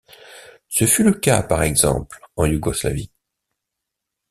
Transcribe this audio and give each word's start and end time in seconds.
Ce 0.67 0.85
fut 0.87 1.03
le 1.03 1.13
cas, 1.13 1.43
par 1.43 1.61
exemple, 1.61 2.21
en 2.35 2.47
Yougoslavie. 2.47 3.11